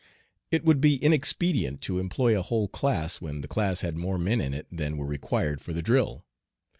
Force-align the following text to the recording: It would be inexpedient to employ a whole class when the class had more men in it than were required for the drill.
It 0.49 0.63
would 0.65 0.81
be 0.81 0.95
inexpedient 0.97 1.79
to 1.81 1.99
employ 1.99 2.35
a 2.35 2.41
whole 2.41 2.67
class 2.67 3.21
when 3.21 3.41
the 3.41 3.47
class 3.47 3.81
had 3.81 3.97
more 3.97 4.17
men 4.17 4.41
in 4.41 4.51
it 4.51 4.65
than 4.71 4.97
were 4.97 5.05
required 5.05 5.61
for 5.61 5.73
the 5.73 5.83
drill. 5.83 6.25